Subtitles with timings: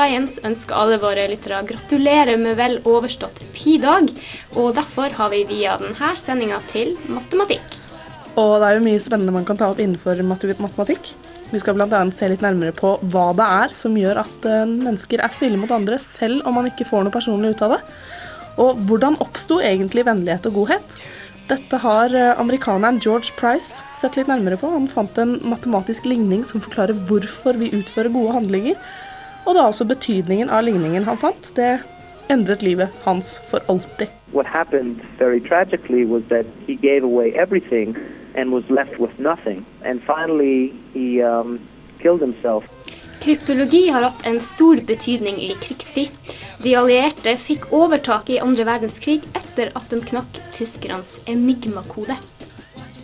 [0.00, 4.06] Science ønsker alle våre lyttere gratulerer med vel overstått pi-dag,
[4.56, 7.74] og derfor har vi via denne sendinga til matematikk.
[8.40, 11.10] Og det er jo mye spennende man kan ta opp innenfor matematikk.
[11.50, 12.00] Vi skal bl.a.
[12.16, 15.74] se litt nærmere på hva det er som gjør at eh, mennesker er snille mot
[15.76, 17.80] andre, selv om man ikke får noe personlig ut av det.
[18.64, 20.96] Og hvordan oppsto egentlig vennlighet og godhet?
[21.50, 24.72] Dette har eh, amerikaneren George Price sett litt nærmere på.
[24.72, 28.80] Han fant en matematisk ligning som forklarer hvorfor vi utfører gode handlinger.
[29.46, 31.52] Og er også betydningen av ligningen han fant.
[31.56, 31.78] Det
[32.30, 34.08] endret livet hans for alltid.
[34.32, 37.96] what happened very tragically was that he gave away everything
[38.34, 39.66] and was left with nothing.
[39.84, 41.60] And finally, he um,
[41.98, 42.64] killed himself.
[43.20, 46.08] Kryptologi har hatt en stor betydning i krigstid.
[46.62, 52.16] De allierte fikk overtaket i andre verdenskrig etter at de knakk tyskernes enigmakode.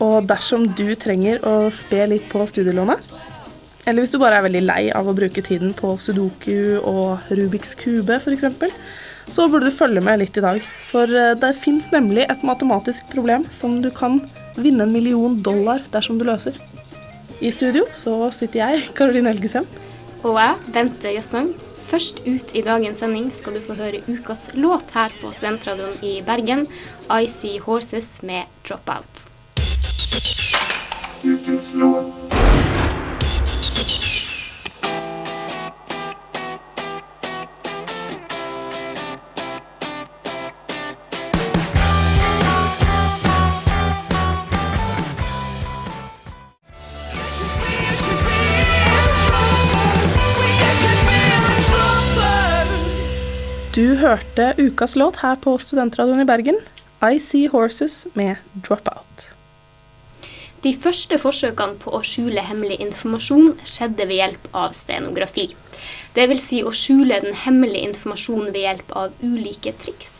[0.00, 3.04] Og dersom du trenger å spe litt på studielånet,
[3.86, 7.76] eller hvis du bare er veldig lei av å bruke tiden på sudoku og Rubiks
[7.78, 8.48] kube f.eks.,
[9.30, 10.62] så burde du følge med litt i dag.
[10.86, 14.20] For eh, det fins nemlig et matematisk problem som du kan
[14.54, 16.58] vinne en million dollar dersom du løser.
[17.42, 19.66] I studio så sitter jeg, Karoline Helgesem.
[20.22, 21.54] Og jeg, Bente Jøssang.
[21.86, 26.18] Først ut i dagens sending skal du få høre ukas låt her på Studentradioen i
[26.26, 26.66] Bergen,
[27.06, 29.28] I See Horses med Dropout.
[54.06, 56.60] Hørte ukas låt her på Studentradioen i Bergen,
[57.02, 59.32] I See Horses med Dropout.
[60.62, 65.48] De første forsøkene på å skjule hemmelig informasjon skjedde ved hjelp av stenografi.
[66.14, 70.14] Det vil si å skjule den hemmelige informasjonen ved hjelp av ulike triks.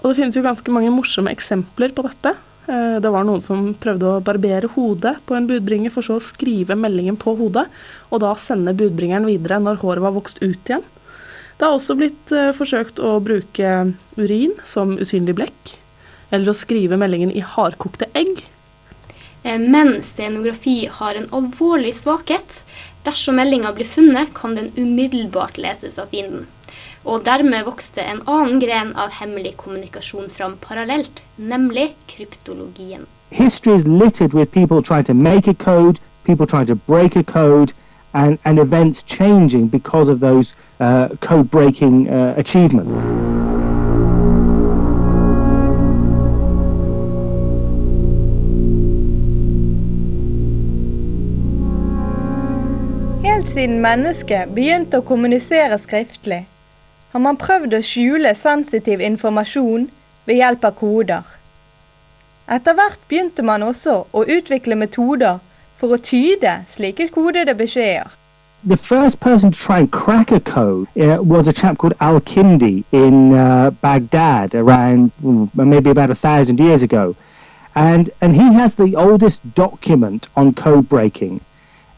[0.00, 2.36] Og det finnes jo ganske mange morsomme eksempler på dette.
[2.68, 6.22] Eh, Det var noen som prøvde å barbere hodet på en budbringer, for så å
[6.22, 7.66] skrive meldingen på hodet,
[8.10, 10.84] og da sende budbringeren videre når håret var vokst ut igjen.
[11.58, 13.74] Det har også blitt eh, forsøkt å bruke
[14.18, 15.74] urin som usynlig blekk,
[16.30, 18.42] eller å skrive meldingen i hardkokte egg.
[19.44, 22.62] Eh, Men stenografi har en alvorlig svakhet.
[23.06, 26.46] Dersom meldinga blir funnet, kan den umiddelbart leses av fienden.
[27.04, 33.04] Og dermed vokste en annen gren av hemmelig kommunikasjon fram parallelt, nemlig kryptologien.
[33.30, 37.24] history is littered with people trying to make a code, people trying to break a
[37.24, 37.72] code,
[38.12, 40.54] and, and events changing because of those
[41.20, 43.04] code breaking uh, achievements.
[53.24, 56.44] Helt siden mennesket begynte å kommunisere skriftlig,
[57.12, 59.88] har man prøvd å skjule sensitiv informasjon
[60.26, 61.24] ved hjelp av koder.
[62.50, 65.38] Etter hvert begynte man også å utvikle metoder
[65.80, 68.23] for å tyde slike kodede beskjeder.
[68.66, 72.18] The first person to try and crack a code uh, was a chap called Al
[72.18, 77.14] Kindi in uh, Baghdad around mm, maybe about a thousand years ago.
[77.74, 81.42] And, and he has the oldest document on code breaking.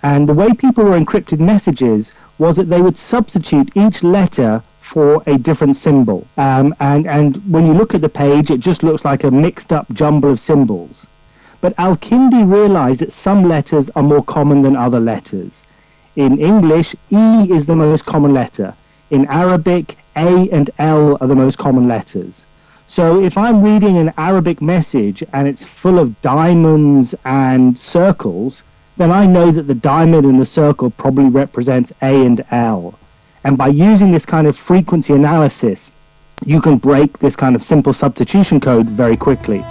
[0.02, 5.22] And the way people were encrypted messages was that they would substitute each letter for
[5.28, 6.26] a different symbol.
[6.36, 9.72] Um, and, and when you look at the page, it just looks like a mixed
[9.72, 11.06] up jumble of symbols.
[11.60, 15.64] But Al-Kindi realized that some letters are more common than other letters.
[16.16, 18.74] In English, E is the most common letter.
[19.10, 22.46] In Arabic, A and L are the most common letters.
[22.86, 28.64] So if I'm reading an Arabic message and it's full of diamonds and circles,
[28.96, 32.98] then I know that the diamond and the circle probably represents A and L.
[33.44, 35.92] And by using this kind of frequency analysis,
[36.46, 39.62] you can break this kind of simple substitution code very quickly.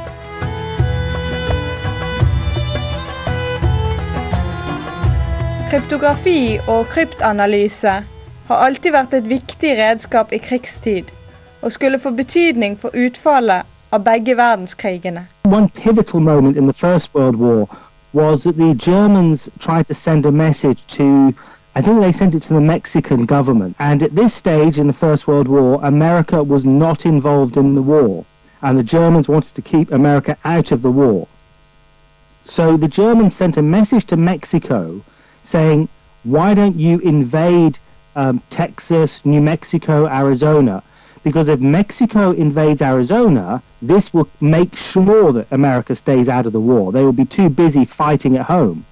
[5.70, 7.92] Kryptografi og kryptanalyse
[8.48, 11.10] har alltid vært et viktig redskap i krigstid,
[11.62, 15.24] og skulle få betydning for utfallet av begge verdenskrigene.
[15.44, 17.66] One pivotal moment in the First World War
[18.14, 21.34] was that the Germans tried to send a message to,
[21.76, 23.76] I think they sent it to the Mexican government.
[23.80, 27.82] And at this stage in the First World War, America was not involved in the
[27.82, 28.24] war.
[28.62, 31.28] And the Germans wanted to keep America out of the war.
[32.44, 35.02] So the Germans sent a message to Mexico
[35.46, 35.88] saying,
[36.24, 37.78] why don't you invade
[38.16, 40.82] um, Texas, New Mexico, Arizona?
[41.24, 46.60] Because if Mexico invades Arizona, this will make sure that America stays out of the
[46.60, 46.92] war.
[46.92, 48.86] They will be too busy fighting at home.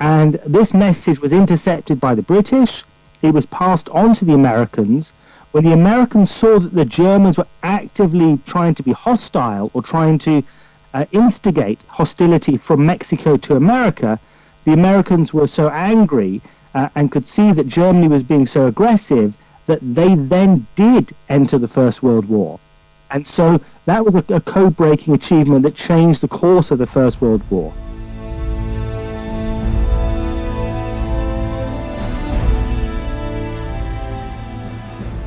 [0.00, 2.84] And this message was intercepted by the British.
[3.20, 5.12] It was passed on to the Americans.
[5.52, 10.18] When the Americans saw that the Germans were actively trying to be hostile or trying
[10.18, 10.42] to
[10.94, 14.20] uh, instigate hostility from Mexico to America,
[14.68, 16.42] the Americans were so angry
[16.74, 19.34] uh, and could see that Germany was being so aggressive
[19.64, 22.60] that they then did enter the First World War.
[23.10, 26.84] And so that was a, a code breaking achievement that changed the course of the
[26.84, 27.72] First World War.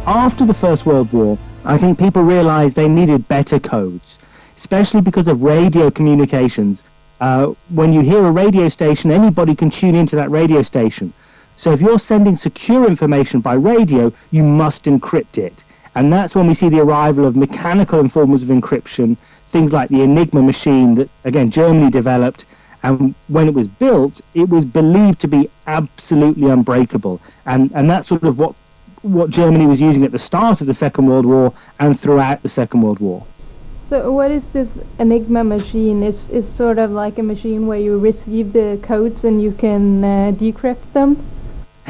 [0.05, 1.35] After the First World War,
[1.65, 4.19] I think people realized they needed better codes,
[4.55, 6.83] especially because of radio communications.
[7.21, 11.13] Uh, when you hear a radio station, anybody can tune into that radio station.
[11.55, 15.63] So if you're sending secure information by radio, you must encrypt it.
[15.93, 19.15] And that's when we see the arrival of mechanical forms of encryption,
[19.49, 22.47] things like the Enigma machine that, again, Germany developed.
[22.81, 27.21] And when it was built, it was believed to be absolutely unbreakable.
[27.45, 28.55] And, and that's sort of what,
[29.03, 32.49] what Germany was using at the start of the Second World War and throughout the
[32.49, 33.23] Second World War.
[33.91, 36.01] So what is this Enigma machine?
[36.01, 40.01] It's, it's sort of like a machine where you receive the codes and you can
[40.01, 41.21] uh, decrypt them?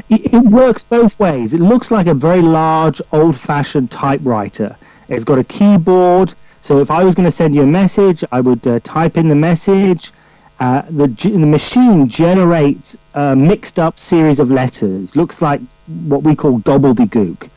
[0.10, 1.54] It, it works both ways.
[1.54, 4.76] It looks like a very large, old-fashioned typewriter.
[5.10, 6.34] It's got a keyboard.
[6.62, 9.30] So if I was going to send you a message, I would uh, type in
[9.30, 10.12] the message.
[10.60, 15.16] Uh, the, the machine generates a mixed-up series of letters.
[15.16, 15.62] Looks like
[16.08, 17.48] what we call gobbledygook.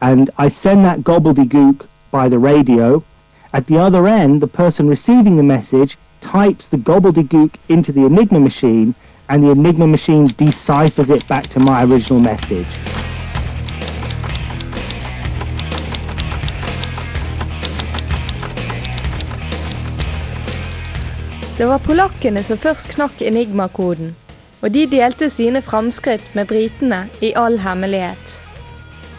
[0.00, 3.04] And I send that gobbledygook by the radio.
[3.54, 8.40] At the other end, the person receiving the message types the gobbledygook into the Enigma
[8.40, 8.94] machine,
[9.28, 12.80] and the Enigma machine deciphers it back to my original message.
[21.58, 24.16] Det var polakkene som først knakk Enigma-koden,
[24.62, 28.44] og de delte sine framskritt med britene i all hemmelighet.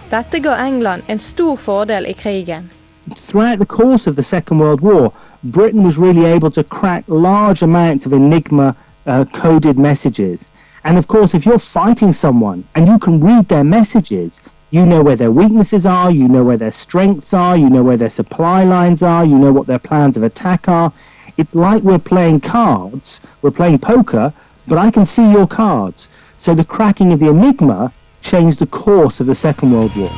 [0.10, 2.72] Dette ga England en stor fordel i krigen.
[3.18, 5.12] Throughout the course of the Second World War,
[5.44, 10.48] Britain was really able to crack large amounts of Enigma uh, coded messages.
[10.86, 14.40] And of course, if you're fighting someone and you can read their messages,
[14.72, 17.98] you know where their weaknesses are, you know where their strengths are, you know where
[17.98, 20.94] their supply lines are, you know what their plans of attack are.
[21.38, 24.34] It's like we're playing cards, we're playing poker,
[24.68, 26.08] but I can see your cards.
[26.38, 27.92] So the cracking of the Enigma
[28.22, 30.12] changed the course of the Second World War.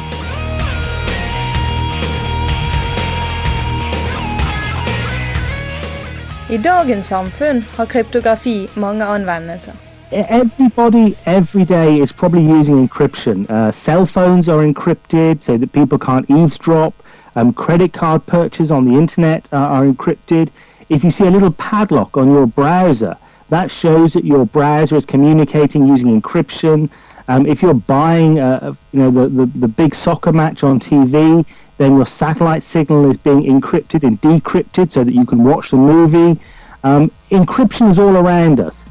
[6.50, 9.72] I dagens samfunn har kryptografi mange anvendelser.
[10.12, 13.50] everybody every day is probably using encryption.
[13.50, 16.94] Uh, cell phones are encrypted so that people can't eavesdrop.
[17.36, 20.50] Um, credit card purchases on the internet uh, are encrypted.
[20.90, 23.18] If you see a little padlock on your browser,
[23.50, 26.90] that shows that your browser is communicating using encryption.
[27.28, 31.44] Um, if you're buying, uh, you know, the, the, the big soccer match on TV,
[31.78, 35.78] then your satellite signal is being encrypted and decrypted so that you can watch the
[35.78, 36.40] movie.
[36.84, 38.86] Um, encryption is all around us.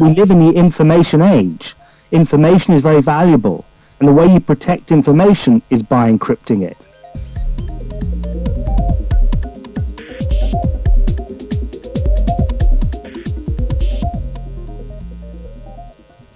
[0.00, 1.74] we live in the information age.
[2.10, 3.64] Information is very valuable,
[4.00, 6.93] and the way you protect information is by encrypting it.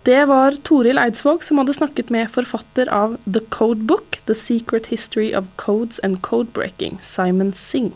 [0.09, 5.35] Det var Toril Eidsvåg som hadde snakket med forfatter av The Codebook, The Secret History
[5.37, 7.93] of Codes and Codebreaking, Simon Singh.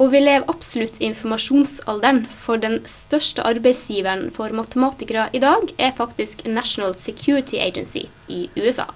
[0.00, 5.92] Og vi lever absolutt i informasjonsalderen, for den største arbeidsgiveren for matematikere i dag er
[6.00, 8.88] faktisk National Security Agency i USA.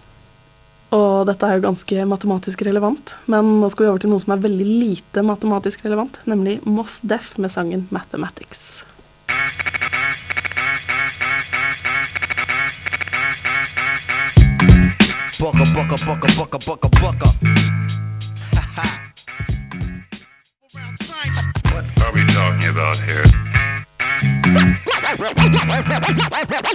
[0.96, 4.32] Og dette er jo ganske matematisk relevant, men nå skal vi over til noe som
[4.38, 8.78] er veldig lite matematisk relevant, nemlig Moss Def med sangen Mathematics.
[15.40, 17.28] Bucka, bucka, bucka, bucka, bucka, bucka.
[21.72, 22.74] what are we talking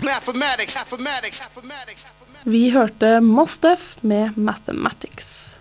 [0.03, 2.07] mathematics, mathematics.
[2.43, 5.60] Vi hørte Mostef med 'Mathematics'.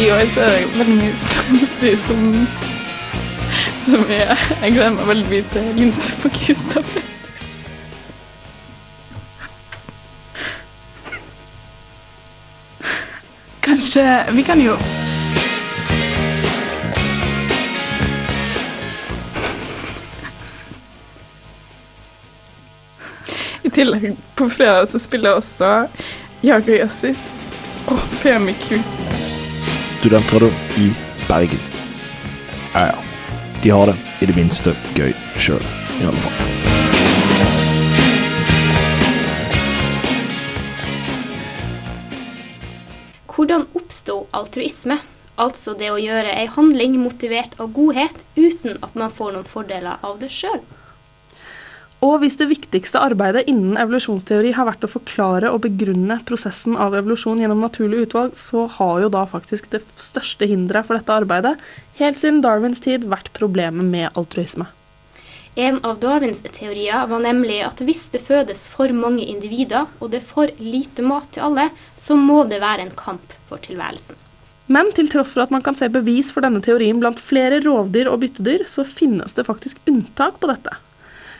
[0.00, 2.46] I år så er det veldig mye spennende som,
[3.84, 7.15] som jeg, jeg gleder meg veldig mye til Lindstrup og Kristoffer.
[13.76, 14.76] Kanskje Vi kan jo
[23.62, 25.70] I tillegg, på fredag så spiller jeg også
[26.40, 27.58] Jager Jazzist
[27.90, 29.02] og Femi Kut.
[29.98, 30.92] Studentradioen i
[31.28, 31.60] Bergen.
[32.72, 32.94] Ja, ja.
[33.62, 35.66] De har det i det minste gøy sjøl,
[36.00, 36.65] i alle fall.
[44.06, 44.98] Hvordan altruisme?
[45.36, 49.98] Altså det å gjøre ei handling motivert av godhet uten at man får noen fordeler
[50.06, 50.62] av det sjøl.
[52.04, 56.94] Og hvis det viktigste arbeidet innen evolusjonsteori har vært å forklare og begrunne prosessen av
[56.94, 61.56] evolusjon gjennom naturlig utvalg, så har jo da faktisk det største hinderet for dette arbeidet
[62.00, 64.68] helt siden Darwins tid vært problemet med altruisme.
[65.56, 70.18] En av Darwins teorier var nemlig at hvis det fødes for mange individer, og det
[70.20, 74.18] er for lite mat til alle, så må det være en kamp for tilværelsen.
[74.68, 78.10] Men til tross for at man kan se bevis for denne teorien blant flere rovdyr
[78.12, 80.76] og byttedyr, så finnes det faktisk unntak på dette.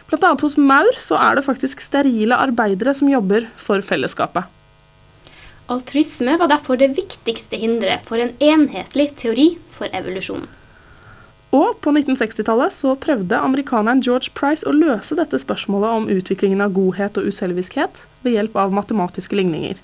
[0.09, 4.49] Blant annet hos maur så er det faktisk sterile arbeidere som jobber for fellesskapet.
[5.69, 10.47] Altruisme var derfor det viktigste hinderet for en enhetlig teori for evolusjon.
[11.57, 16.75] Og på 1960-tallet så prøvde amerikaneren George Price å løse dette spørsmålet om utviklingen av
[16.77, 19.79] godhet og uselviskhet ved hjelp av matematiske ligninger.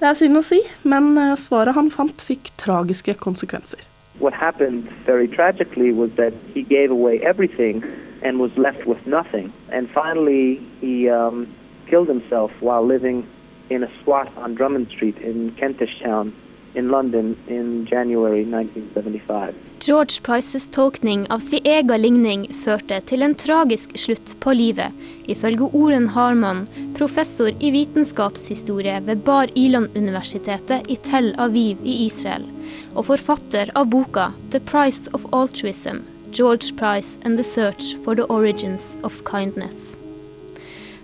[0.00, 3.82] Det er synd å si, men eh, svaret han fant fikk tragiske konsekvenser.
[4.20, 7.82] What happened very tragically was that he gave away everything
[8.22, 9.52] and was left with nothing.
[9.72, 11.46] And finally, he um,
[11.86, 13.26] killed himself while living
[13.68, 16.32] in a squat on Drummond Street in Kentish Town
[16.74, 19.54] in London in January 1975.
[19.80, 24.94] George Prices tolkning av sin egen ligning førte til en tragisk slutt på livet,
[25.28, 26.64] ifølge Oren Harman,
[26.96, 32.46] professor i vitenskapshistorie ved Bar Ilan-universitetet i Tel Aviv i Israel,
[32.94, 36.00] og forfatter av boka The Price of Altruism,
[36.32, 39.98] George Price and the Search for the Origins of Kindness.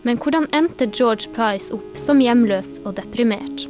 [0.03, 3.69] Men hvordan endte George Price opp som hjemløs og deprimert?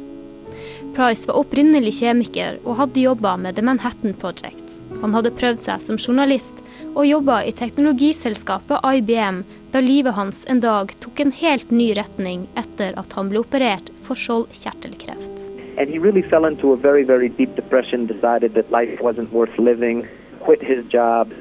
[0.93, 4.75] Price var opprinnelig kjemiker og hadde jobba med The Manhattan Project.
[5.01, 9.39] Han hadde prøvd seg som journalist og jobba i teknologiselskapet IBM
[9.73, 13.89] da livet hans en dag tok en helt ny retning etter at han ble operert
[14.05, 15.47] for skjoldkjertelkreft.
[15.81, 19.57] And he really fell into a very, very deep depression, decided that life wasn't worth
[19.57, 20.05] living,
[20.45, 21.33] quit his job,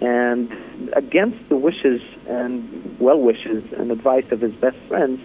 [0.00, 0.48] and
[0.96, 2.64] against the wishes and
[2.98, 5.20] well wishes and advice of his best friends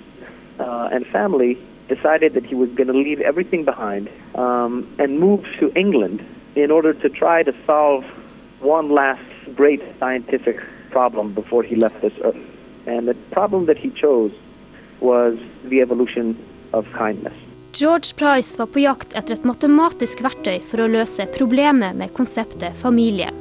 [0.60, 1.58] uh, and family,
[1.96, 6.20] decided that he was going to leave everything behind um, and move to England
[6.56, 8.04] in order to try to solve
[8.60, 10.58] one last great scientific
[10.92, 12.44] problem before he left this earth.
[12.86, 14.32] And the problem that he chose
[15.00, 15.38] was
[15.70, 16.38] the evolution
[16.74, 17.34] of kindness.
[17.74, 22.78] George Price var på jakt etter et matematisk verktøy for å løse problemet med konseptet
[22.84, 23.32] familie.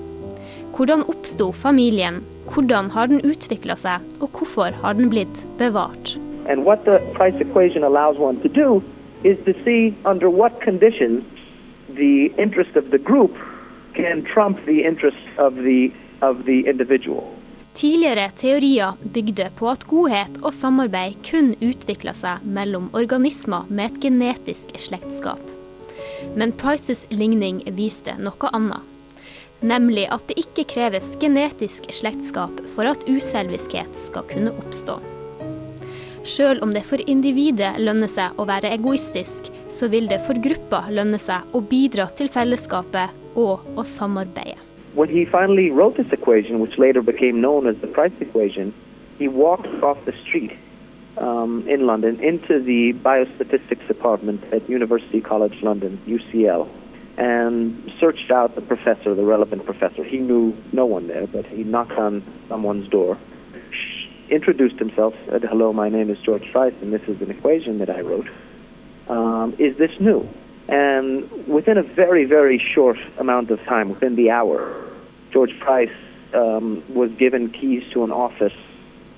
[0.72, 6.16] Hvordan oppsto familien, hvordan har den utvikla seg, og hvorfor har den blitt bevart?
[6.48, 8.82] And what the price equation allows one to do
[9.24, 11.24] is to see under what conditions
[11.88, 13.36] the interest of the group
[13.94, 17.24] can trump the interest of the, of the individual.
[17.74, 24.00] Tidligere teorier bygde på at godhet og samarbeid kun utvikla seg mellom organismer med et
[24.02, 25.40] genetisk slektskap.
[26.36, 28.84] Men Prices ligning viste noe annet.
[29.62, 34.98] Nemlig at det ikke kreves genetisk slektskap for at uselviskhet skal kunne oppstå.
[36.22, 40.84] Sjøl om det for individet lønner seg å være egoistisk, så vil det for gruppa
[40.94, 44.60] lønne seg å bidra til fellesskapet og å samarbeide.
[44.94, 48.72] When he finally wrote this equation, which later became known as the price equation,
[49.18, 50.52] he walked off the street
[51.16, 56.68] um, in London into the biostatistics department at University College London, UCL,
[57.16, 60.04] and searched out the professor, the relevant professor.
[60.04, 63.18] He knew no one there, but he knocked on someone's door,
[64.28, 67.90] introduced himself, said, Hello, my name is George Price, and this is an equation that
[67.90, 68.28] I wrote.
[69.08, 70.28] Um, is this new?
[70.68, 74.74] And within a very, very short amount of time, within the hour,
[75.30, 75.92] George Price
[76.34, 78.54] um, was given keys to an office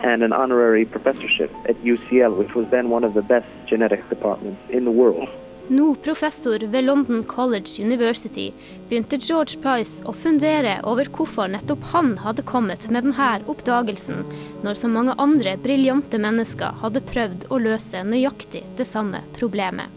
[0.00, 4.60] and an honorary professorship at UCL, which was then one of the best genetics departments
[4.70, 5.28] in the world.
[5.68, 8.52] Nå professor ved London College University
[8.88, 14.20] begynte George Price å fundere over hvorfor nettopp han hadde kommet med denne oppdagelsen,
[14.60, 19.88] når så mange andre briljante mennesker hadde prøvd å løse nøyaktig det samme problemet.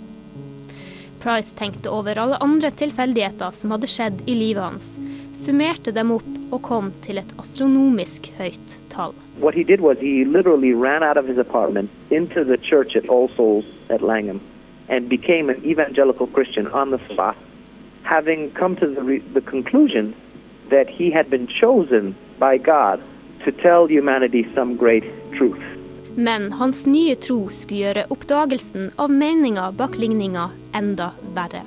[1.20, 4.92] Price tenkte over alle andre tilfeldigheter som hadde skjedd i livet hans,
[5.36, 9.12] summerte dem opp og kom til et astronomisk høyt tall.
[9.44, 13.10] What he did was he literally ran out of his apartment into the church at
[13.10, 14.40] All Souls at Langham
[14.90, 17.36] and became an evangelical Christian on the spot,
[18.04, 20.16] having come to the, re- the conclusion
[20.70, 23.02] that he had been chosen by God
[23.44, 25.04] to tell humanity some great
[25.34, 25.64] truth.
[26.16, 31.62] Men hans nye tro skulle gjøre oppdagelsen av meninga bak ligninga enda verre.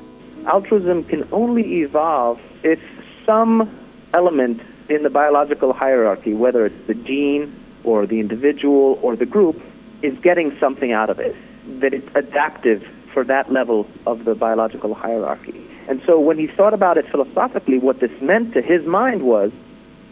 [0.47, 2.81] Altruism can only evolve if
[3.25, 3.71] some
[4.12, 7.53] element in the biological hierarchy, whether it's the gene
[7.85, 9.62] or the individual or the group,
[10.03, 11.37] is getting something out of it,
[11.81, 15.61] that it's adaptive for that level of the biological hierarchy.
[15.88, 19.50] And so when he thought about it philosophically, what this meant to his mind was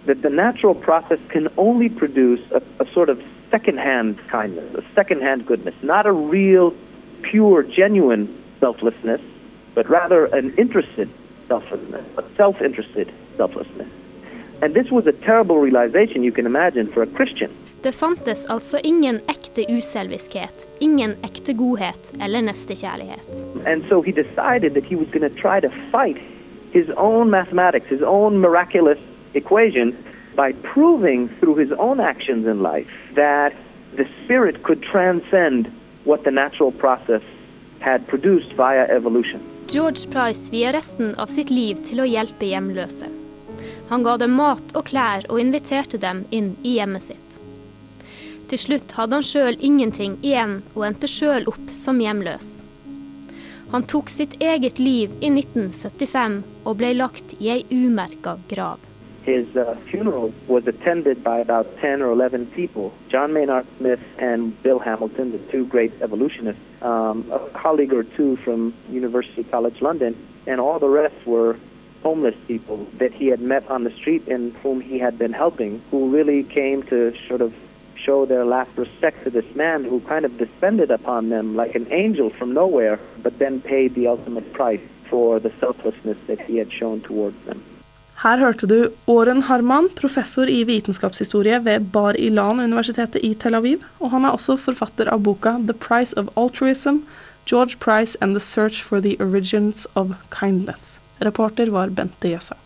[0.07, 5.47] that the natural process can only produce a, a sort of second-hand kindness, a second-hand
[5.47, 6.75] goodness, not a real,
[7.23, 8.29] pure, genuine
[8.61, 9.21] selflessness,
[9.75, 11.09] but rather an interested
[11.47, 13.89] selflessness, a self-interested selflessness.
[14.63, 17.51] And this was a terrible realization you can imagine for a Christian.
[17.83, 19.21] Det fantes altså ingen
[19.59, 23.27] ekte uselviskhet, ingen ekte godhet eller nestekjærlighet.
[23.89, 24.03] So
[26.73, 28.99] his own mathematics, his own miraculous
[29.35, 29.97] equation,
[30.37, 33.53] by proving through his own actions in life that
[33.97, 35.67] the spirit could transcend
[36.05, 37.23] what the natural process
[37.81, 39.41] had produced via evolution.
[39.67, 43.09] George Price via resten av sitt liv til å hjelpe hjemløse.
[43.89, 47.28] Han ga dem mat og klær og inviterte dem inn i hjemmet sitt.
[48.49, 52.63] Til slutt hadde han sjøl ingenting igjen og endte sjøl opp som hjemløs.
[53.75, 58.81] Han tok sitt eget liv i 1975 og ble lagt i ei umerka grav.
[59.29, 64.57] His uh, funeral was attended by about 10 or 11 people John Maynard Smith and
[64.63, 70.17] Bill Hamilton, the two great evolutionists, um, a colleague or two from University College London,
[70.47, 71.59] and all the rest were
[72.03, 75.83] homeless people that he had met on the street and whom he had been helping,
[75.91, 77.53] who really came to sort of
[78.05, 81.87] show their last respect to this man who kind of descended upon them like an
[81.91, 86.71] angel from nowhere, but then paid the ultimate price for the selflessness that he had
[86.73, 87.61] shown towards them.
[88.19, 94.11] Her hørte du Åren Harman, professor i vitenskapshistorie ved Bar Ilan-universitetet i Tel Aviv, og
[94.11, 97.05] han er også forfatter av boka The Price of Altruism,
[97.47, 100.99] George Price and the Search for the Origins of Kindness.
[101.23, 102.59] Reporter var Bente Jøssa.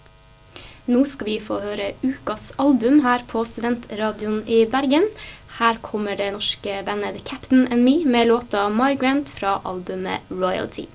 [0.90, 5.04] Nå skal vi få høre ukas album her på Studentradioen i Bergen.
[5.60, 10.88] Her kommer det norske bandet The Captain and Me med låta Migrant fra albumet Royalty.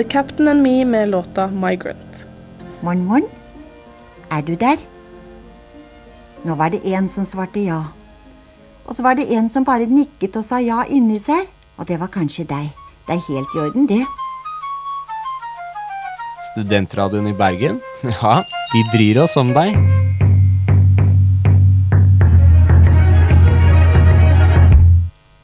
[0.00, 2.24] The Captain and Me med låta Migrant.
[2.80, 3.24] Morn, morn.
[4.30, 4.78] Er du der?
[6.42, 7.82] Nå var det en som svarte ja.
[8.86, 11.44] Og så var det en som bare nikket og sa ja inni seg,
[11.76, 12.72] og det var kanskje deg.
[13.04, 14.00] Det er helt i orden, det.
[16.54, 17.84] Studentradioen i Bergen?
[18.22, 18.40] Ja,
[18.72, 19.76] vi bryr oss om deg.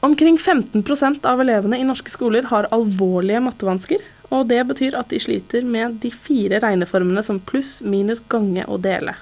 [0.01, 4.01] Omkring 15% av elevene i norske skoler har alvorlige mattevansker,
[4.33, 8.81] og det betyr at de sliter med de fire regneformene som pluss, minus, gange og
[8.83, 9.15] dele.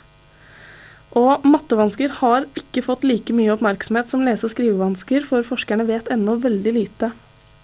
[1.15, 6.09] Og mattevansker har ikke fått like mye oppmerksomhet som lese- og skrivevansker, for forskerne vet
[6.11, 7.11] ennå veldig lite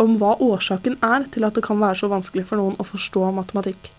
[0.01, 3.27] om hva årsaken er til at det kan være så vanskelig for noen å forstå
[3.37, 3.91] matematikk.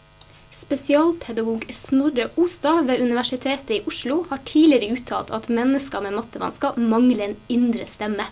[0.63, 7.25] Spesialpedagog Snorre Ostad ved Universitetet i Oslo har tidligere uttalt at mennesker med mattevansker mangler
[7.27, 8.29] en indre stemme.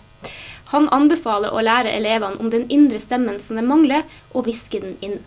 [0.71, 4.95] Han anbefaler å lære elevene om den indre stemmen som de mangler, og hviske den
[5.03, 5.17] inn.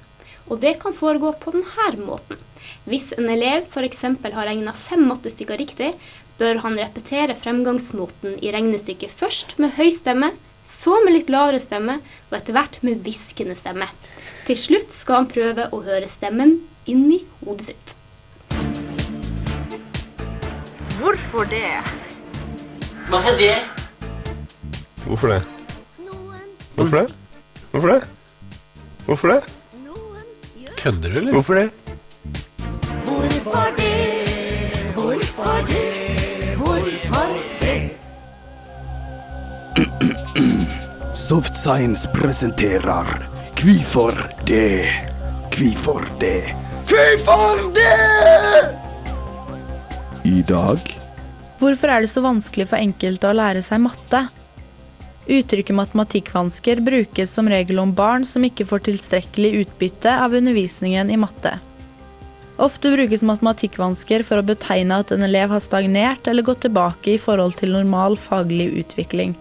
[0.48, 2.40] Og det kan foregå på denne måten.
[2.88, 4.02] Hvis en elev f.eks.
[4.04, 5.92] har regna fem mattestykker riktig,
[6.40, 10.32] bør han repetere fremgangsmåten i regnestykket først med høy stemme,
[10.64, 11.98] så med litt lavere stemme,
[12.30, 13.88] og etter hvert med hviskende stemme.
[14.48, 17.94] Til slutt skal han prøve å høre stemmen inni hodet sitt.
[20.98, 21.68] Hvorfor det?
[23.12, 23.83] Hva er det?
[25.04, 25.42] Hvorfor det?
[26.74, 27.12] Hvorfor det?
[27.70, 28.04] Hvorfor det?
[29.06, 29.42] Hvorfor det?
[30.76, 31.32] Kødder du, eller?
[31.32, 31.70] Hvorfor det?
[33.04, 33.92] Hvorfor det?
[34.94, 36.56] Hvorfor det?
[36.56, 37.26] Hvorfor
[37.60, 37.90] det?
[41.14, 44.88] Soft Science presenterer Kvifor det?
[45.50, 46.54] Kvifor det?
[46.86, 48.74] Kvifor det?
[50.24, 51.00] I dag
[51.58, 54.28] Hvorfor er det så vanskelig for enkelte å lære seg matte?
[55.26, 61.16] Uttrykket matematikkvansker brukes som regel om barn som ikke får tilstrekkelig utbytte av undervisningen i
[61.16, 61.56] matte.
[62.60, 67.18] Ofte brukes matematikkvansker for å betegne at en elev har stagnert eller gått tilbake i
[67.18, 69.34] forhold til normal faglig utvikling.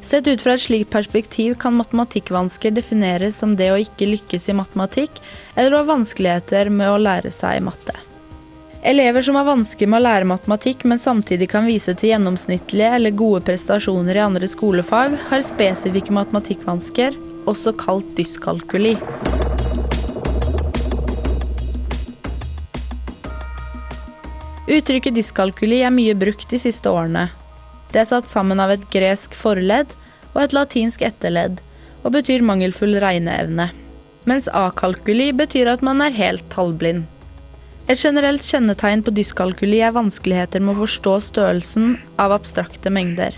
[0.00, 4.56] Sett ut fra et slikt perspektiv kan matematikkvansker defineres som det å ikke lykkes i
[4.56, 5.20] matematikk,
[5.54, 7.94] eller å ha vanskeligheter med å lære seg matte.
[8.82, 13.12] Elever som har vansker med å lære matematikk, men samtidig kan vise til gjennomsnittlige eller
[13.12, 18.94] gode prestasjoner i andre skolefag, har spesifikke matematikkvansker, også kalt dyskalkuli.
[24.70, 27.28] Uttrykket dyskalkuli er mye brukt de siste årene.
[27.92, 29.92] Det er satt sammen av et gresk forledd
[30.32, 31.60] og et latinsk etterledd,
[32.00, 33.74] og betyr mangelfull regneevne.
[34.24, 37.04] Mens akalkuli betyr at man er helt tallblind.
[37.90, 43.34] Et generelt kjennetegn på dyskalkuli er vanskeligheter med å forstå størrelsen av abstrakte mengder.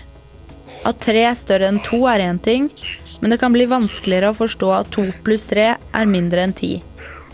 [0.85, 2.67] At tre er større enn to er én ting,
[3.17, 6.71] men det kan bli vanskeligere å forstå at to pluss tre er mindre enn ti.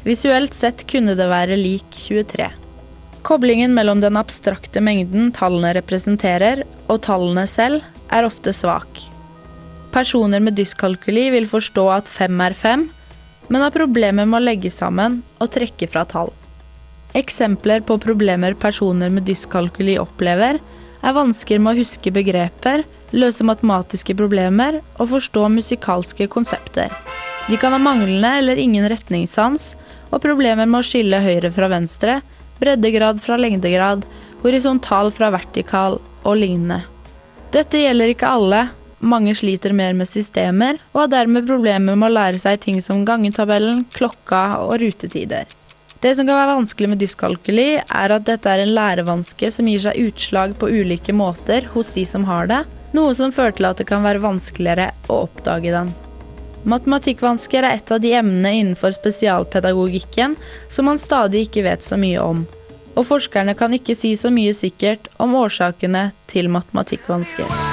[0.08, 2.48] Visuelt sett kunne det være lik 23.
[3.28, 7.84] Koblingen mellom den abstrakte mengden tallene representerer, og tallene selv,
[8.16, 9.04] er ofte svak.
[9.92, 12.88] Personer med dyskalkuli vil forstå at fem er fem,
[13.52, 16.32] men har problemer med å legge sammen og trekke fra tall.
[17.18, 20.60] Eksempler på problemer personer med dyskalkuli opplever,
[21.00, 22.84] er vansker med å huske begreper,
[23.16, 26.94] løse matematiske problemer og forstå musikalske konsepter.
[27.50, 29.74] De kan ha manglende eller ingen retningssans
[30.12, 32.20] og problemer med å skille høyre fra venstre,
[32.60, 34.06] breddegrad fra lengdegrad,
[34.44, 36.84] horisontal fra vertikal og lignende.
[37.50, 38.68] Dette gjelder ikke alle,
[39.00, 43.06] mange sliter mer med systemer og har dermed problemer med å lære seg ting som
[43.08, 45.48] gangetabellen, klokka og rutetider.
[46.00, 49.82] Det som kan være vanskelig med dyskalkuli, er at dette er en lærevanske som gir
[49.84, 52.62] seg utslag på ulike måter hos de som har det,
[52.96, 55.92] noe som fører til at det kan være vanskeligere å oppdage den.
[56.70, 60.38] Matematikkvansker er et av de emnene innenfor spesialpedagogikken
[60.72, 62.46] som man stadig ikke vet så mye om,
[62.96, 67.69] og forskerne kan ikke si så mye sikkert om årsakene til matematikkvansker.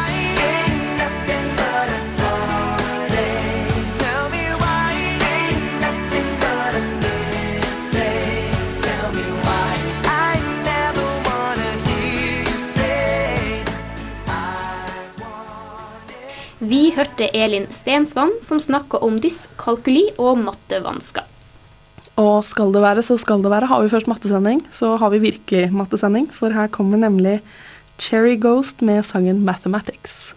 [16.66, 21.26] Vi hørte Elin Stensvann som snakka om dyskalkuli og mattevansker.
[22.18, 23.68] Og skal det være, så skal det være.
[23.70, 26.26] Har vi først mattesending, så har vi virkelig mattesending.
[26.34, 27.38] For her kommer nemlig
[28.00, 30.35] Cherry Ghost med sangen 'Mathematics'.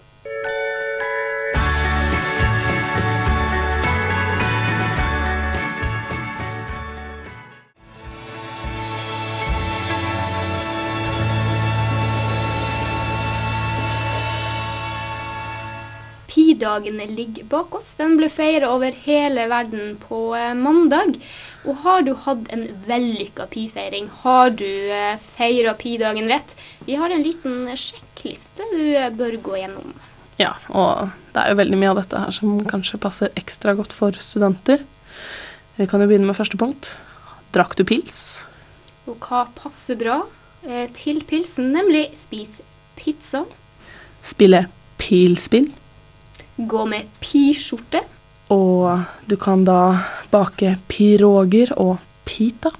[16.59, 17.95] Pi-dagene ligger bak oss.
[17.95, 21.15] Den ble feira over hele verden på eh, mandag.
[21.63, 24.09] Og har du hatt en vellykka pi-feiring?
[24.25, 26.57] Har du eh, feira pi-dagen rett?
[26.83, 29.95] Vi har en liten sjekkliste du eh, bør gå gjennom.
[30.35, 33.95] Ja, og det er jo veldig mye av dette her som kanskje passer ekstra godt
[33.95, 34.83] for studenter.
[35.79, 36.97] Vi kan jo begynne med første punkt.
[37.55, 38.43] Drakk du pils?
[39.07, 40.25] Og hva passer bra
[40.67, 41.71] eh, til pilsen?
[41.71, 42.59] Nemlig spis
[42.99, 43.47] pizza.
[44.27, 44.67] Spille
[44.99, 45.71] pilspill?
[46.59, 48.03] Gå med pi-skjorte.
[48.51, 49.79] Og du kan da
[50.31, 52.73] bake piroger og pita.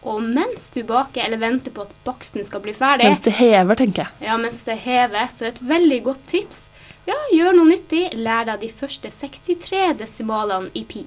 [0.00, 3.76] Og mens du baker eller venter på at baksten skal bli ferdig Mens det hever,
[3.76, 4.28] tenker jeg.
[4.30, 6.68] Ja, mens det hever, så et veldig godt tips.
[7.08, 8.06] Ja, gjør noe nyttig.
[8.16, 11.04] Lær deg de første 63 desimalene i pi.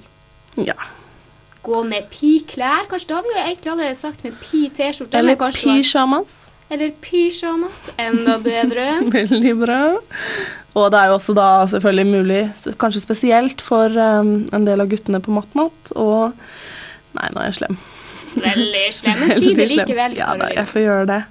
[0.62, 0.78] Ja.
[1.66, 2.86] Gå med pi-klær.
[2.92, 5.18] Kanskje da har vi jo egentlig allerede sagt med pi-T-skjorte.
[5.18, 6.44] Eller pysjamas.
[6.74, 7.92] Eller pysjamas.
[8.02, 8.88] Enda bedre.
[9.18, 9.82] Veldig bra.
[10.74, 12.44] Og det er jo også da selvfølgelig mulig,
[12.82, 16.34] kanskje spesielt for um, en del av guttene på Matmat, og
[17.14, 17.76] Nei, nå er jeg slem.
[18.42, 19.20] Veldig slem.
[19.22, 20.18] Men si det likevel.
[20.18, 21.22] Ja da, jeg får gjøre det.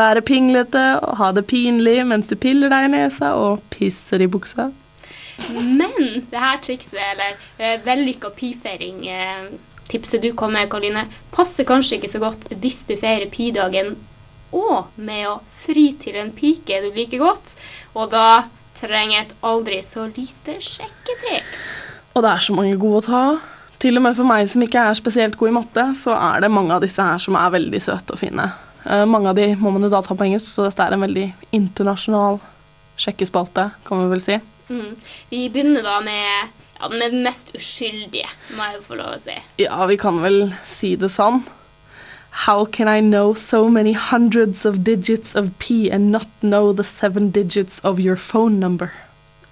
[0.00, 4.30] Være pinglete og ha det pinlig mens du piller deg i nesa og pisser i
[4.30, 4.70] buksa.
[5.50, 9.46] Men det her trikset, eller uh, vellykka pi-feiring, eh,
[9.88, 13.96] tipset du kom med, Karoline, passer kanskje ikke så godt hvis du feirer pi-dagen
[14.56, 17.54] og med å fri til en pike du liker godt,
[17.94, 18.48] og da
[18.80, 21.64] trenger et aldri så lite sjekketriks.
[22.14, 23.24] Og det er så mange gode å ta.
[23.80, 26.52] Til og med for meg som ikke er spesielt god i matte, så er det
[26.52, 28.48] mange av disse her som er veldig søte og fine.
[28.84, 31.04] Eh, mange av de må man jo da ta på engelsk, så dette er en
[31.04, 32.40] veldig internasjonal
[33.00, 34.40] sjekkespalte, kan vi vel si.
[34.70, 34.90] Mm.
[35.30, 39.22] Vi begynner da med, ja, med den mest uskyldige, må jeg jo få lov å
[39.22, 39.38] si.
[39.62, 41.42] Ja, vi kan vel si det sånn.
[42.30, 46.84] How can I know so many hundreds of digits of P and not know the
[46.84, 48.92] seven digits of your phone number?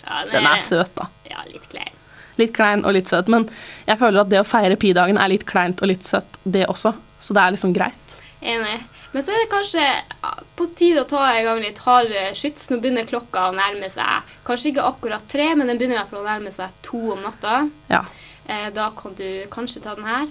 [0.04, 1.08] Ja, Den er søt, da.
[1.28, 1.90] Ja, litt klein.
[2.38, 3.48] Litt klein og litt søt, men
[3.88, 6.94] jeg føler at det å feire pi-dagen er litt kleint og litt søtt, det også.
[7.20, 8.14] Så det er liksom greit.
[8.40, 8.78] Enig.
[9.12, 9.84] Men så er det kanskje
[10.56, 12.68] på tide å ta en gang litt hard skyts.
[12.70, 16.12] Nå begynner klokka å nærme seg kanskje ikke akkurat tre, men den begynner i hvert
[16.12, 17.62] fall å nærme seg to om natta.
[17.90, 18.04] Ja.
[18.46, 20.28] Eh, da kan du kanskje ta den her.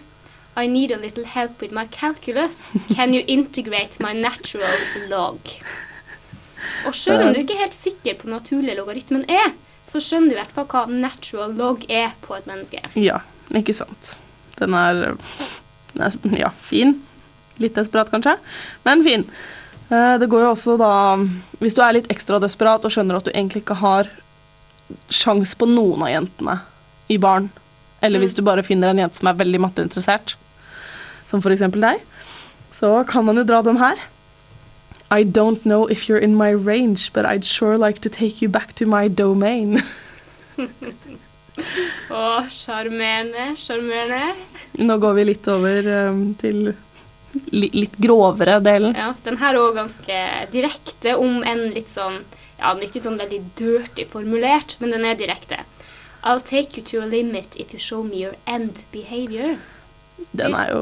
[0.58, 2.72] I need a little help with my calculus.
[2.96, 4.74] Can you integrate my natural
[5.10, 5.38] log?
[6.88, 9.52] Og selv om du ikke er helt sikker på naturlig logaritmen er,
[9.88, 12.82] så skjønner du i hvert fall hva natural log er på et menneske.
[12.98, 13.22] Ja,
[13.56, 14.16] ikke sant.
[14.58, 15.14] Den er,
[15.94, 16.98] den er ja, fin.
[17.62, 18.36] Litt desperat, kanskje,
[18.86, 19.28] men fin.
[19.90, 20.92] Eh, Det går jo også da
[21.62, 24.10] Hvis du er litt ekstra desperat og skjønner at du egentlig ikke har
[25.10, 26.60] sjans på noen av jentene
[27.12, 27.50] i barn,
[28.02, 30.36] eller hvis du bare finner en jente som er veldig matteinteressert,
[31.30, 32.04] som eksempel deg,
[32.72, 34.00] så kan man jo dra den her.
[35.10, 38.50] I don't know if you're in my range, but I'd sure like to take you
[38.50, 39.82] back to my domain.
[42.12, 44.36] Å, sjarmerende, sjarmerende.
[44.84, 46.74] Nå går vi litt over um, til
[47.54, 48.96] li litt grovere delen.
[48.98, 50.20] Ja, den her er også ganske
[50.54, 52.24] direkte, om enn litt sånn
[52.58, 55.60] Ja, den er ikke sånn veldig dirty formulert, men den er direkte.
[56.24, 59.60] I'll take you to a limit if you show me your end behavior.
[60.32, 60.82] Den er jo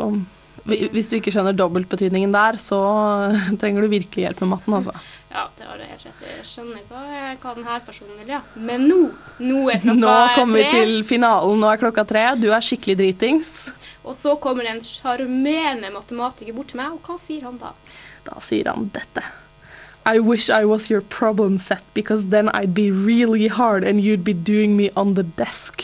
[0.66, 2.80] Hvis du ikke skjønner dobbeltbetydningen der, så
[3.62, 4.96] trenger du virkelig hjelp med matten, altså.
[5.36, 6.32] Ja, det har du helt rett i.
[6.38, 7.02] Jeg skjønner hva,
[7.44, 8.40] hva denne personen vil, ja.
[8.56, 9.00] Men nå,
[9.44, 10.00] nå er klokka tre.
[10.00, 11.60] Nå kommer vi til finalen.
[11.60, 12.24] Nå er klokka tre.
[12.40, 13.56] Du er skikkelig dritings.
[14.06, 17.74] Og så kommer en sjarmerende matematiker bort til meg, og hva sier han da?
[18.26, 19.26] Da sier han dette.
[20.06, 24.24] I wish I was your problem set, because then I'd be really hard and you'd
[24.24, 25.84] be doing me on the desk.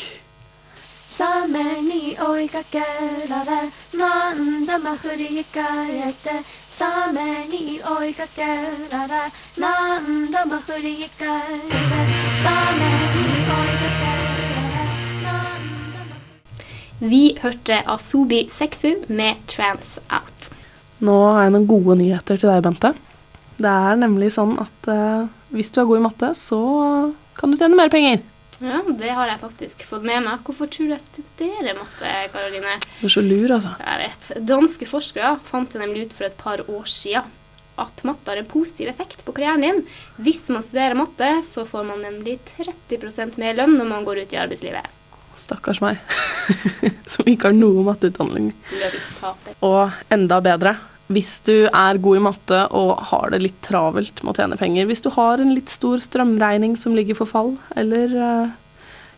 [1.21, 9.14] サメに追いかけられ何度も振り返ってサメに追いかけられ
[9.59, 11.77] 何度も振り返って
[12.45, 12.85] サメ
[13.16, 14.27] に追いかけられ
[17.01, 20.53] Vi hørte Asobi Sexu med Trans Out.
[20.99, 22.95] Nå har jeg noen gode nyheter til deg, Bente.
[23.61, 26.61] Det er nemlig sånn at eh, hvis du er god i matte, så
[27.37, 28.23] kan du tjene mer penger.
[28.62, 30.41] Ja, det har jeg faktisk fått med meg.
[30.45, 32.78] Hvorfor tror du jeg studerer matte, Karoline?
[33.00, 33.74] Du er så lur, altså.
[33.82, 34.32] Jeg vet.
[34.50, 37.30] Danske forskere fant det nemlig ut for et par år siden
[37.82, 39.80] at matte har en positiv effekt på karrieren din.
[40.21, 44.36] Hvis man studerer matte, så får man nemlig 30% mer lønn når man går ut
[44.36, 44.97] i arbeidslivet.
[45.41, 45.97] Stakkars meg,
[47.13, 48.52] som ikke har noe matteutdanning.
[49.65, 50.76] Og enda bedre,
[51.12, 54.88] hvis du er god i matte og har det litt travelt med å tjene penger.
[54.89, 58.54] Hvis du har en litt stor strømregning som ligger for fall, eller uh,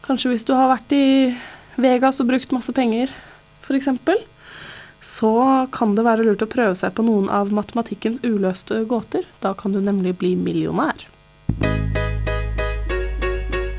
[0.05, 1.05] kanskje hvis du har vært i
[1.81, 3.13] Vegas og brukt masse penger,
[3.63, 3.89] f.eks.,
[5.03, 9.25] så kan det være lurt å prøve seg på noen av matematikkens uløste gåter.
[9.43, 11.09] Da kan du nemlig bli millionær.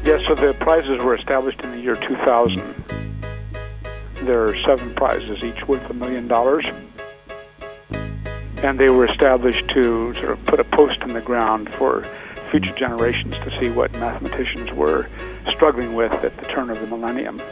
[0.05, 2.61] Yes, so the prizes were established in the year 2000.
[4.27, 6.67] There are seven prizes, each worth a million dollars.
[8.65, 12.03] And they were established to sort of put a post in the ground for
[12.51, 15.07] future generations to see what mathematicians were
[15.51, 17.43] struggling with at the turn of the millennium.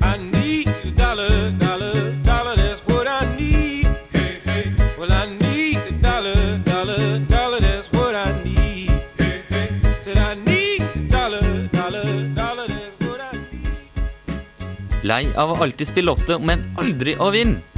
[0.00, 3.84] I need a dollar, dollar, dollar, that's what I need.
[4.10, 4.94] Hey, hey.
[4.98, 8.88] Well, I need a dollar, dollar, dollar, that's what I need.
[9.18, 9.68] Hey, hey.
[10.00, 15.04] Said I need a dollar, dollar, dollar, that's what I need.
[15.04, 17.71] Lei av å alltid spille lotto, men aldri å vinne.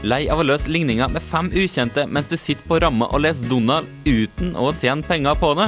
[0.00, 3.50] Lei av å løse ligninger med fem ukjente mens du sitter på ramma og leser
[3.50, 5.66] Donald uten å tjene penger på det.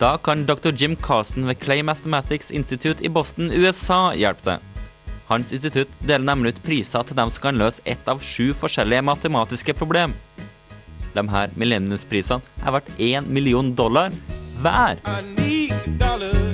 [0.00, 0.72] Da kan dr.
[0.72, 4.88] Jim Carsten ved Clay Mathematics Institute i Boston, USA hjelpe deg.
[5.28, 9.04] Hans institutt deler nemlig ut priser til dem som kan løse ett av sju forskjellige
[9.06, 10.16] matematiske problem.
[11.12, 14.08] De her millenniumsprisene er verdt én million dollar
[14.64, 15.04] hver.
[15.04, 16.51] I need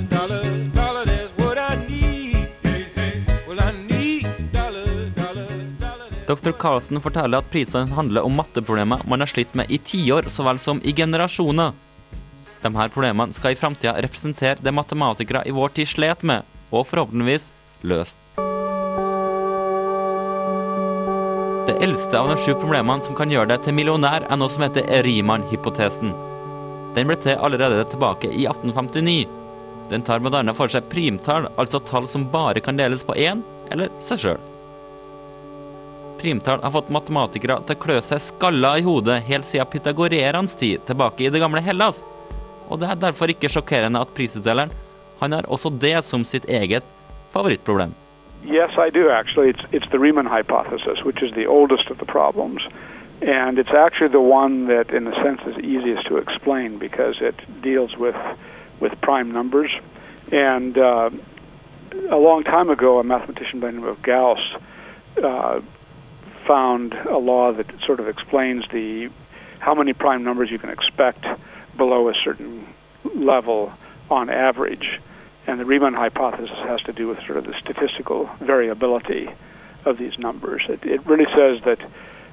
[6.29, 6.51] Dr.
[6.51, 10.59] Carlsen forteller at prisene handler om matteproblemer man har slitt med i tiår så vel
[10.61, 11.71] som i generasjoner.
[12.61, 16.85] De her problemene skal i framtida representere det matematikere i vår tid slet med, og
[16.85, 17.47] forhåpentligvis
[17.89, 18.19] løst.
[21.65, 24.67] Det eldste av de sju problemene som kan gjøre deg til millionær, er noe som
[24.67, 26.13] heter Riemann-hypotesen.
[26.93, 29.25] Den ble til allerede tilbake i 1859.
[29.89, 30.45] Den tar bl.a.
[30.53, 33.41] for seg primtall, altså tall som bare kan deles på én,
[33.73, 34.48] eller seg sjøl.
[36.19, 40.83] Primtall har fått matematikere til å klø seg skalla i hodet helt siden pythagoreernes tid
[40.87, 42.01] tilbake i det gamle Hellas.
[42.67, 44.73] Og det er derfor ikke sjokkerende at prisutdeleren
[45.19, 46.83] Han har også det som sitt eget
[47.33, 47.91] favorittproblem.
[48.45, 49.49] Yes, I do actually.
[49.49, 52.61] It's it's the Riemann hypothesis, which is the oldest of the problems,
[53.21, 57.35] and it's actually the one that, in a sense, is easiest to explain because it
[57.61, 58.15] deals with
[58.79, 59.71] with prime numbers.
[60.31, 61.09] And uh,
[62.09, 64.39] a long time ago, a mathematician by the name of Gauss
[65.21, 65.59] uh,
[66.49, 69.09] found a law that sort of explains the
[69.59, 71.23] how many prime numbers you can expect
[71.77, 72.65] below a certain
[73.13, 73.71] level
[74.09, 74.87] on average.
[75.45, 79.29] And the Riemann hypothesis has to do with sort of the statistical variability
[79.85, 80.61] of these numbers.
[80.67, 81.79] It, it really says that,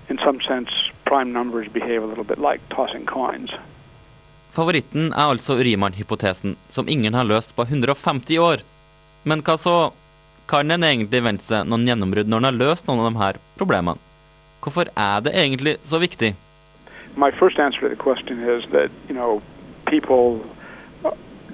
[0.09, 0.70] in some sense,
[1.05, 3.50] prime numbers behave a little bit like tossing coins.
[4.57, 8.64] Favoritten er altså Riemann-hypotesen, som ingen har løst på 150 år.
[9.29, 9.76] Men hva så?
[10.48, 13.38] Kan en egentlig vente seg noen gjennombrudd når en har løst noen av de her
[13.59, 14.06] problemene?
[14.66, 16.35] Hvorfor er det egentlig så viktig?
[17.16, 19.40] My first answer to the question is that you know
[19.87, 20.40] people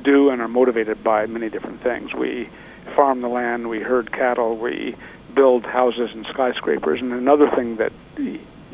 [0.04, 2.14] do and are motivated by many different things.
[2.14, 2.48] We
[2.96, 4.94] farm the land, we herd cattle, we
[5.34, 7.92] build houses and skyscrapers, and another thing that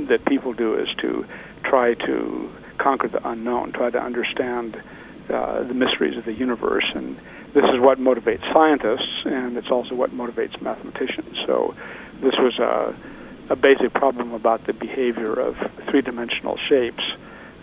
[0.08, 1.24] that people do is to
[1.64, 2.48] try to
[2.78, 4.76] conquer the unknown, try to understand
[5.30, 7.16] uh, the mysteries of the universe, and
[7.54, 11.36] this is what motivates scientists, and it's also what motivates mathematicians.
[11.46, 11.74] So,
[12.20, 12.94] this was a
[13.50, 15.56] a basic problem about the behavior of
[15.88, 17.04] three-dimensional shapes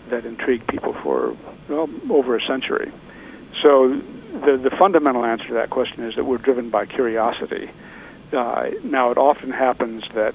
[0.08, 1.36] that intrigued people for
[1.68, 2.92] well, over a century.
[3.62, 3.96] So
[4.44, 7.70] the, the fundamental answer to that question is that we're driven by curiosity.
[8.32, 10.34] Uh, now, it often happens that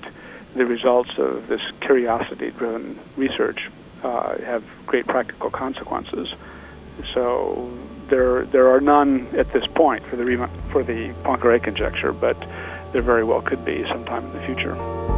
[0.56, 3.70] the results of this curiosity-driven research
[4.04, 6.34] uh, have great practical consequences.
[7.14, 12.38] So there, there are none at this point for the for the Poincare conjecture, but
[12.92, 15.11] there very well could be sometime in the future.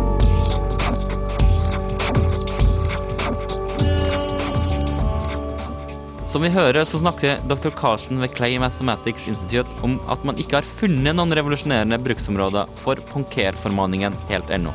[6.34, 7.70] Som vi hører, så snakker dr.
[7.78, 12.98] Carsten ved Clay Mathematics Institute om at man ikke har funnet noen revolusjonerende bruksområder for
[13.12, 14.72] Poincare-formaningen helt ennå.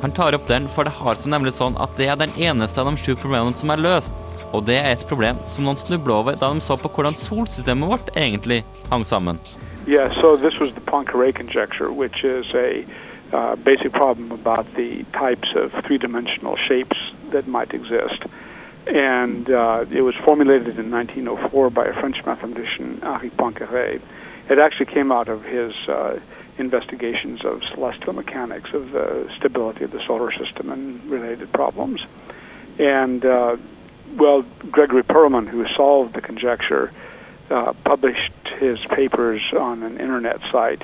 [0.00, 2.80] Han tar opp den, for det har seg nemlig sånn at det er den eneste
[2.80, 4.16] av de sju problemene som er løst.
[4.56, 7.92] Og det er et problem som noen snubla over da de så på hvordan solsystemet
[7.92, 9.42] vårt egentlig hang sammen.
[9.84, 12.86] Yeah, so this was the Poincare conjecture, which is a
[13.36, 16.96] uh, basic problem about the types of three-dimensional shapes
[17.36, 18.24] that might exist.
[18.86, 24.00] And uh, it was formulated in 1904 by a French mathematician, Henri Poincaré.
[24.48, 26.20] It actually came out of his uh,
[26.58, 32.04] investigations of celestial mechanics, of the stability of the solar system and related problems.
[32.78, 33.56] And, uh,
[34.16, 36.92] well, Gregory Perelman, who solved the conjecture,
[37.50, 40.82] uh, published his papers on an internet site.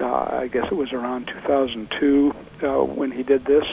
[0.00, 3.66] Uh, I guess it was around 2002 uh, when he did this.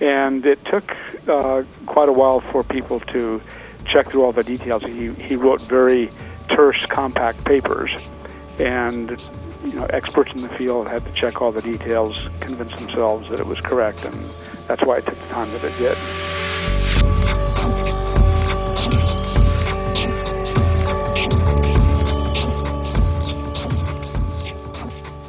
[0.00, 0.94] And it took
[1.26, 3.40] uh, quite a while for people to
[3.84, 4.82] check through all the details.
[4.82, 6.10] He, he wrote very
[6.48, 7.90] terse, compact papers.
[8.58, 9.20] And
[9.64, 13.40] you know, experts in the field had to check all the details, convince themselves that
[13.40, 14.34] it was correct, and
[14.68, 16.37] that's why it took the time that it did.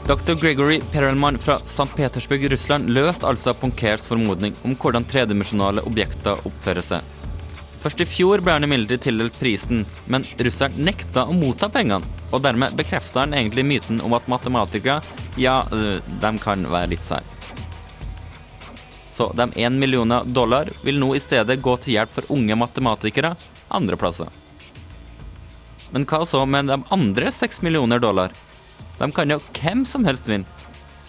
[0.09, 0.35] Dr.
[0.35, 1.95] Gregory Perelman fra St.
[1.95, 7.11] Petersburg, Russland, løste altså Poincares formodning om hvordan tredimensjonale objekter oppfører seg.
[7.83, 12.09] Først i fjor ble han imidlertid tildelt prisen, men russeren nekta å motta pengene.
[12.33, 14.97] Og dermed bekrefta han egentlig myten om at matematikere,
[15.37, 17.21] ja, de kan være litt sær.
[19.13, 23.35] Så de 1 millioner dollar vil nå i stedet gå til hjelp for unge matematikere
[23.69, 24.33] andre plasser.
[25.93, 28.33] Men hva så med de andre 6 millioner dollar?
[28.99, 30.45] De kan jo hvem som helst vinne.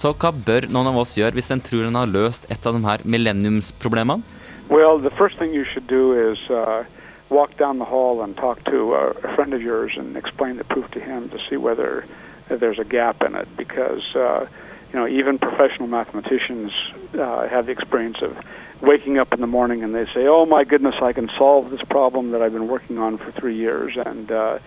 [0.01, 2.77] Så hva bør noen av oss gjøre hvis en tror en har løst et av
[2.77, 4.23] de her millenniumsproblemene?
[4.71, 6.85] Well, the first thing you should do is uh,
[7.29, 10.65] walk down the hall and talk to a, a friend of yours and explain the
[10.65, 12.05] proof to him to see whether
[12.49, 13.49] uh, there's a gap in it.
[13.57, 14.47] Because uh,
[14.93, 16.73] you know, even professional mathematicians
[17.19, 18.37] uh, have the experience of
[18.81, 21.83] waking up in the morning and they say, "Oh my goodness, I can solve this
[21.83, 24.59] problem that I've been working on for three years," and uh,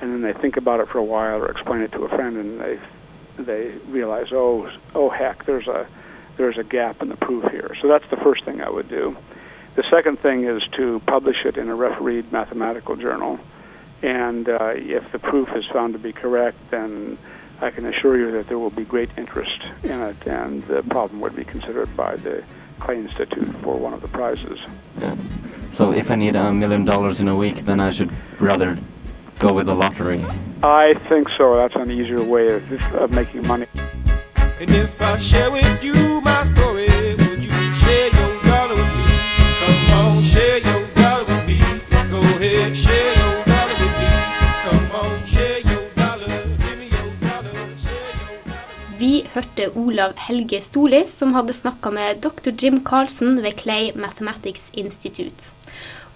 [0.00, 2.36] and then they think about it for a while or explain it to a friend
[2.36, 2.78] and they
[3.38, 5.86] they realize, "Oh, oh heck, there's a
[6.36, 9.16] there's a gap in the proof here." So that's the first thing I would do.
[9.76, 13.38] The second thing is to publish it in a refereed mathematical journal.
[14.02, 17.18] And uh, if the proof is found to be correct, then
[17.60, 21.20] I can assure you that there will be great interest in it, and the problem
[21.20, 22.42] would be considered by the
[22.78, 24.58] Clay Institute for one of the prizes.
[25.70, 28.78] So if I need a million dollars in a week, then I should rather
[29.38, 30.24] go with the lottery?
[30.62, 31.54] I think so.
[31.54, 32.62] That's an easier way of,
[32.94, 33.66] of making money.
[34.60, 36.88] And if I share with you my story,
[37.22, 39.06] would you share your dollar with me?
[39.62, 41.58] Come on, share your dollar with me.
[42.10, 44.10] Go ahead, share your dollar with me.
[44.64, 46.34] Come on, share your dollar.
[46.58, 47.54] Give me your dollar.
[47.78, 48.98] Share your dollar.
[48.98, 52.50] Vi hørte Olav Helge Soli, som hadde snakka med dr.
[52.58, 55.52] Jim Carlsen ved Clay Mathematics Institute.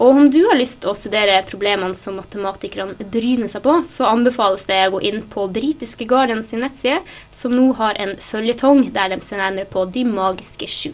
[0.03, 4.09] Og om du har lyst til å studere problemene som matematikerne bryner seg på, så
[4.11, 8.89] anbefales det å gå inn på britiske Guardian sin nettside, som nå har en føljetong
[8.97, 10.91] der de ser nærmere på De magiske sju.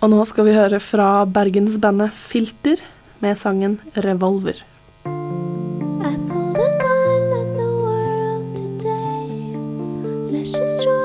[0.00, 2.80] Og nå skal vi høre fra bergensbandet Filter
[3.20, 4.64] med sangen 'Revolver'.
[5.04, 9.28] I pulled a gun at the world today.
[10.32, 10.95] Let's just join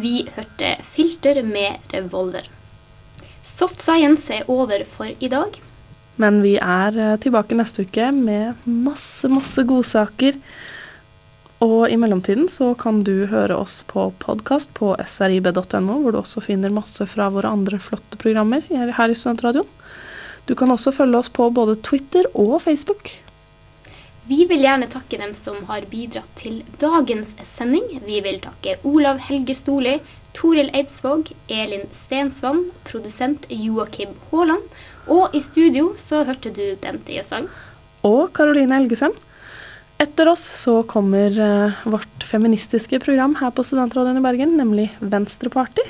[0.00, 2.46] Vi hørte Filter med revolver.
[3.44, 5.58] Soft science er over for i dag.
[6.20, 10.38] Men vi er eh, tilbake neste uke med masse, masse godsaker.
[11.64, 16.40] Og i mellomtiden så kan du høre oss på podkast på srib.no, hvor du også
[16.44, 19.68] finner masse fra våre andre flotte programmer her i Studentradioen.
[20.48, 23.12] Du kan også følge oss på både Twitter og Facebook.
[24.28, 27.86] Vi vil gjerne takke dem som har bidratt til dagens sending.
[28.04, 29.96] Vi vil takke Olav Helge Stoli,
[30.36, 34.66] Toril Eidsvåg, Elin Stensvann, produsent Joakim Haaland.
[35.10, 37.48] Og i studio så hørte du Bente Jøsang.
[38.06, 39.16] Og Karoline Elgesem.
[40.00, 45.84] Etter oss så kommer eh, vårt feministiske program her på Studentrådet i Bergen, nemlig Venstreparty.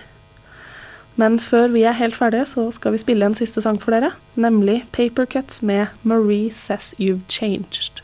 [1.20, 4.14] Men før vi er helt ferdige, så skal vi spille en siste sang for dere,
[4.34, 8.02] nemlig Papercuts med Marie Says You've Changed.